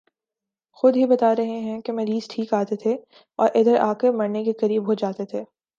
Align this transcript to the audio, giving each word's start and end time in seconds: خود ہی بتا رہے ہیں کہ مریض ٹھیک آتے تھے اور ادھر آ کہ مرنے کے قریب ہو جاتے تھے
خود 0.77 0.95
ہی 0.95 1.05
بتا 1.05 1.35
رہے 1.35 1.59
ہیں 1.59 1.79
کہ 1.81 1.91
مریض 1.91 2.27
ٹھیک 2.29 2.53
آتے 2.53 2.75
تھے 2.75 2.95
اور 3.39 3.49
ادھر 3.55 3.79
آ 3.79 3.93
کہ 3.93 4.11
مرنے 4.11 4.43
کے 4.43 4.53
قریب 4.59 4.87
ہو 4.87 4.93
جاتے 4.95 5.25
تھے 5.25 5.43